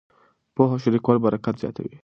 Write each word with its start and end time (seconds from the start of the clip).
پوهه 0.55 0.77
شریکول 0.83 1.17
برکت 1.23 1.55
زیاتوي. 1.61 1.93